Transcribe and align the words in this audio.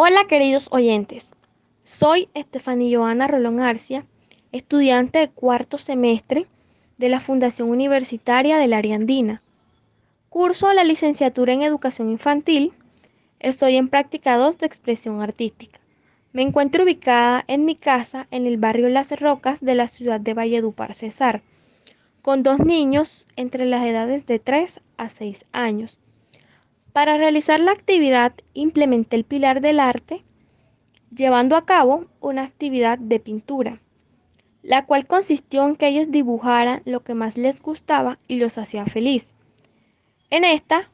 Hola 0.00 0.26
queridos 0.28 0.68
oyentes, 0.70 1.32
soy 1.82 2.28
Estefanía 2.32 3.00
Joana 3.00 3.26
Rolón 3.26 3.58
Arcia, 3.58 4.04
estudiante 4.52 5.18
de 5.18 5.28
cuarto 5.28 5.76
semestre 5.76 6.46
de 6.98 7.08
la 7.08 7.18
Fundación 7.18 7.68
Universitaria 7.68 8.58
del 8.58 8.74
Área 8.74 8.94
Andina. 8.94 9.42
Curso 10.28 10.72
la 10.72 10.84
licenciatura 10.84 11.52
en 11.52 11.62
Educación 11.62 12.10
Infantil, 12.10 12.70
estoy 13.40 13.74
en 13.74 13.88
práctica 13.88 14.36
2 14.36 14.58
de 14.58 14.66
expresión 14.66 15.20
artística. 15.20 15.80
Me 16.32 16.42
encuentro 16.42 16.84
ubicada 16.84 17.44
en 17.48 17.64
mi 17.64 17.74
casa 17.74 18.28
en 18.30 18.46
el 18.46 18.56
barrio 18.56 18.88
Las 18.90 19.10
Rocas 19.20 19.58
de 19.60 19.74
la 19.74 19.88
ciudad 19.88 20.20
de 20.20 20.32
Valledupar, 20.32 20.94
Cesar, 20.94 21.42
con 22.22 22.44
dos 22.44 22.60
niños 22.60 23.26
entre 23.34 23.66
las 23.66 23.84
edades 23.84 24.28
de 24.28 24.38
3 24.38 24.80
a 24.96 25.08
6 25.08 25.46
años. 25.50 25.98
Para 26.98 27.16
realizar 27.16 27.60
la 27.60 27.70
actividad 27.70 28.32
implementé 28.54 29.14
el 29.14 29.22
pilar 29.22 29.60
del 29.60 29.78
arte 29.78 30.20
llevando 31.14 31.54
a 31.54 31.64
cabo 31.64 32.04
una 32.20 32.42
actividad 32.42 32.98
de 32.98 33.20
pintura, 33.20 33.78
la 34.64 34.84
cual 34.84 35.06
consistió 35.06 35.64
en 35.64 35.76
que 35.76 35.86
ellos 35.86 36.10
dibujaran 36.10 36.82
lo 36.86 36.98
que 36.98 37.14
más 37.14 37.36
les 37.36 37.62
gustaba 37.62 38.18
y 38.26 38.38
los 38.38 38.58
hacía 38.58 38.84
feliz. 38.84 39.32
En 40.30 40.42
esta 40.42 40.88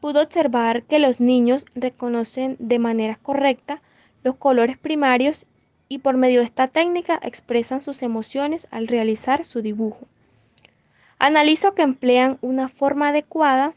pude 0.00 0.22
observar 0.22 0.84
que 0.84 0.98
los 0.98 1.20
niños 1.20 1.66
reconocen 1.74 2.56
de 2.58 2.78
manera 2.78 3.18
correcta 3.22 3.78
los 4.24 4.36
colores 4.36 4.78
primarios 4.78 5.44
y 5.86 5.98
por 5.98 6.16
medio 6.16 6.40
de 6.40 6.46
esta 6.46 6.66
técnica 6.66 7.20
expresan 7.22 7.82
sus 7.82 8.02
emociones 8.02 8.68
al 8.70 8.88
realizar 8.88 9.44
su 9.44 9.60
dibujo. 9.60 10.06
Analizo 11.18 11.74
que 11.74 11.82
emplean 11.82 12.38
una 12.40 12.70
forma 12.70 13.08
adecuada 13.08 13.74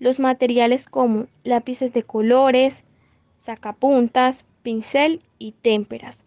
los 0.00 0.20
materiales 0.20 0.86
como 0.86 1.26
lápices 1.44 1.92
de 1.92 2.02
colores, 2.02 2.84
sacapuntas, 3.38 4.44
pincel 4.62 5.20
y 5.38 5.52
témperas. 5.52 6.24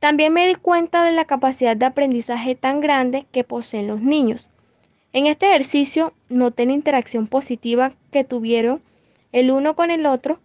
También 0.00 0.32
me 0.32 0.48
di 0.48 0.54
cuenta 0.54 1.04
de 1.04 1.12
la 1.12 1.24
capacidad 1.24 1.76
de 1.76 1.86
aprendizaje 1.86 2.54
tan 2.56 2.80
grande 2.80 3.24
que 3.32 3.44
poseen 3.44 3.86
los 3.86 4.00
niños. 4.00 4.48
En 5.12 5.26
este 5.26 5.46
ejercicio 5.46 6.12
noté 6.28 6.66
la 6.66 6.72
interacción 6.72 7.26
positiva 7.26 7.92
que 8.10 8.24
tuvieron 8.24 8.80
el 9.30 9.50
uno 9.50 9.74
con 9.74 9.90
el 9.90 10.06
otro, 10.06 10.38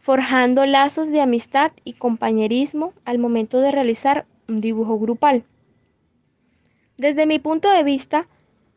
forjando 0.00 0.66
lazos 0.66 1.08
de 1.08 1.20
amistad 1.20 1.72
y 1.84 1.94
compañerismo 1.94 2.92
al 3.04 3.18
momento 3.18 3.60
de 3.60 3.72
realizar 3.72 4.24
un 4.48 4.60
dibujo 4.60 4.98
grupal. 4.98 5.42
Desde 6.96 7.26
mi 7.26 7.38
punto 7.38 7.70
de 7.70 7.82
vista, 7.82 8.26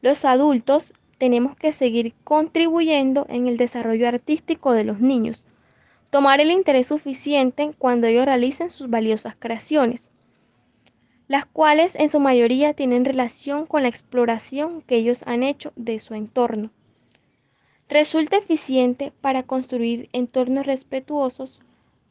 los 0.02 0.26
adultos 0.26 0.94
tenemos 1.18 1.56
que 1.56 1.74
seguir 1.74 2.14
contribuyendo 2.24 3.26
en 3.30 3.48
el 3.48 3.58
desarrollo 3.58 4.08
artístico 4.08 4.74
de 4.74 4.84
los 4.84 5.00
niños, 5.00 5.44
tomar 6.10 6.40
el 6.40 6.52
interés 6.52 6.88
suficiente 6.88 7.72
cuando 7.78 8.08
ellos 8.08 8.26
realicen 8.26 8.70
sus 8.70 8.90
valiosas 8.90 9.36
creaciones, 9.38 10.10
las 11.28 11.46
cuales 11.46 11.96
en 11.96 12.10
su 12.10 12.20
mayoría 12.20 12.74
tienen 12.74 13.04
relación 13.04 13.66
con 13.66 13.84
la 13.84 13.90
exploración 13.90 14.82
que 14.82 14.96
ellos 14.96 15.24
han 15.26 15.44
hecho 15.44 15.74
de 15.76 16.00
su 16.00 16.14
entorno. 16.14 16.70
Resulta 17.90 18.38
eficiente 18.38 19.12
para 19.22 19.44
construir 19.44 20.10
entornos 20.14 20.66
respetuosos, 20.66 21.60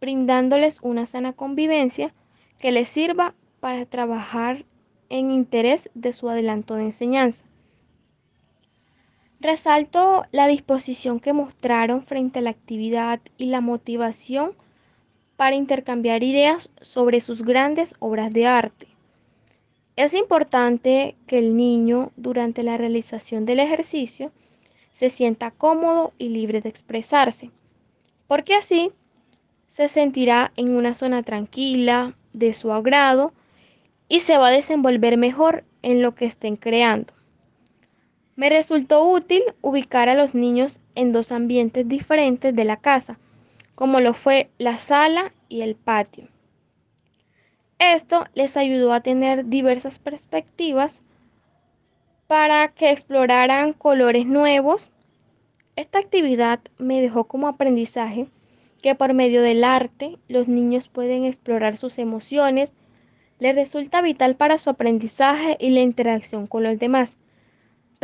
brindándoles 0.01 0.81
una 0.83 1.07
sana 1.07 1.33
convivencia 1.33 2.11
que 2.61 2.73
les 2.73 2.89
sirva 2.89 3.35
para 3.61 3.85
trabajar 3.87 4.63
en 5.09 5.31
interés 5.31 5.91
de 5.95 6.13
su 6.13 6.29
adelanto 6.29 6.75
de 6.75 6.85
enseñanza. 6.85 7.45
Resalto 9.47 10.25
la 10.33 10.49
disposición 10.49 11.21
que 11.21 11.33
mostraron 11.33 12.05
frente 12.05 12.41
a 12.41 12.43
la 12.43 12.51
actividad 12.51 13.21
y 13.39 13.47
la 13.47 13.61
motivación 13.61 14.51
para 15.37 15.55
intercambiar 15.55 16.25
ideas 16.25 16.69
sobre 16.81 17.21
sus 17.21 17.43
grandes 17.43 17.95
obras 18.01 18.33
de 18.33 18.49
arte. 18.49 18.89
Es 19.95 20.15
importante 20.15 21.15
que 21.29 21.39
el 21.39 21.57
niño 21.57 22.11
durante 22.17 22.65
la 22.65 22.77
realización 22.77 23.47
del 23.47 23.61
ejercicio 23.61 24.33
se 24.93 25.11
sienta 25.11 25.53
cómodo 25.53 26.13
y 26.19 26.31
libre 26.31 26.61
de 26.61 26.69
expresarse, 26.69 27.49
porque 28.27 28.57
así 28.57 28.91
se 29.69 29.89
sentirá 29.89 30.51
en 30.57 30.75
una 30.75 30.97
zona 30.97 31.23
tranquila, 31.23 32.15
de 32.33 32.53
su 32.53 32.73
agrado, 32.73 33.33
y 34.09 34.19
se 34.19 34.39
va 34.39 34.49
a 34.49 34.51
desenvolver 34.51 35.17
mejor 35.17 35.63
en 35.83 36.03
lo 36.03 36.17
que 36.17 36.25
estén 36.25 36.57
creando. 36.57 37.16
Me 38.37 38.51
resultó 38.51 39.03
útil 39.03 39.43
ubicar 39.63 40.11
a 40.11 40.15
los 40.15 40.35
niños 40.35 40.79
en 40.95 41.11
dos 41.13 41.33
ambientes 41.33 41.89
diferentes 41.89 42.55
de 42.55 42.65
la 42.67 42.77
casa, 42.77 43.17
como 43.75 43.99
lo 44.01 44.13
fue 44.13 44.47
la 44.59 44.79
sala 44.79 45.33
y 45.49 45.63
el 45.63 45.75
patio. 45.75 46.25
Esto 47.79 48.27
les 48.35 48.59
ayudó 48.59 48.93
a 48.93 49.01
tener 49.01 49.47
diversas 49.47 49.99
perspectivas 49.99 51.01
para 52.27 52.69
que 52.69 52.91
exploraran 52.91 53.73
colores 53.73 54.27
nuevos. 54.27 54.89
Esta 55.77 55.99
actividad 55.99 56.61
me 56.79 57.01
dejó 57.01 57.25
como 57.25 57.49
aprendizaje 57.49 58.27
que 58.83 58.95
por 58.95 59.15
medio 59.15 59.41
del 59.41 59.65
arte 59.65 60.15
los 60.29 60.47
niños 60.47 60.89
pueden 60.89 61.25
explorar 61.25 61.79
sus 61.79 61.99
emociones, 61.99 62.75
les 63.41 63.55
resulta 63.55 64.03
vital 64.03 64.35
para 64.37 64.59
su 64.59 64.69
aprendizaje 64.69 65.57
y 65.59 65.71
la 65.71 65.81
interacción 65.81 66.47
con 66.47 66.63
los 66.63 66.79
demás 66.79 67.17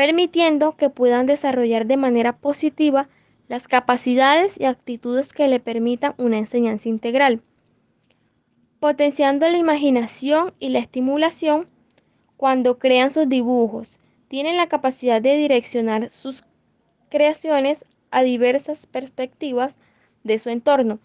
permitiendo 0.03 0.73
que 0.73 0.91
puedan 0.91 1.27
desarrollar 1.27 1.87
de 1.87 1.97
manera 1.97 2.33
positiva 2.33 3.07
las 3.47 3.69
capacidades 3.69 4.59
y 4.59 4.65
actitudes 4.65 5.33
que 5.33 5.47
le 5.47 5.61
permitan 5.61 6.13
una 6.19 6.39
enseñanza 6.39 6.89
integral, 6.89 7.41
potenciando 8.81 9.49
la 9.49 9.59
imaginación 9.59 10.53
y 10.59 10.71
la 10.71 10.81
estimulación 10.81 11.69
cuando 12.37 12.81
crean 12.81 13.11
sus 13.11 13.29
dibujos. 13.29 13.97
Tienen 14.27 14.57
la 14.57 14.67
capacidad 14.67 15.23
de 15.23 15.37
direccionar 15.37 16.11
sus 16.11 16.43
creaciones 17.09 17.85
a 18.11 18.25
diversas 18.25 18.87
perspectivas 18.87 19.77
de 20.25 20.41
su 20.41 20.49
entorno. 20.49 20.99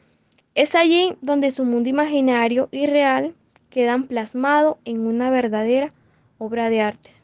Es 0.55 0.73
allí 0.73 1.13
donde 1.21 1.51
su 1.51 1.65
mundo 1.65 1.87
imaginario 1.87 2.67
y 2.71 2.87
real 2.87 3.35
quedan 3.69 4.07
plasmado 4.07 4.79
en 4.85 5.05
una 5.05 5.29
verdadera 5.29 5.91
obra 6.39 6.71
de 6.71 6.81
arte. 6.81 7.16